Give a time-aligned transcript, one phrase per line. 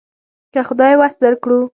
[0.53, 1.61] که خدای وس درکړو.